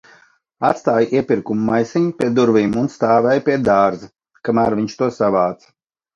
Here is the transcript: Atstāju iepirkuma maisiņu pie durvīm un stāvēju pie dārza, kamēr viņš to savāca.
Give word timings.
Atstāju 0.69 1.11
iepirkuma 1.19 1.67
maisiņu 1.67 2.13
pie 2.21 2.31
durvīm 2.39 2.73
un 2.85 2.91
stāvēju 2.95 3.45
pie 3.51 3.59
dārza, 3.69 4.11
kamēr 4.49 4.79
viņš 4.83 4.99
to 5.05 5.13
savāca. 5.21 5.73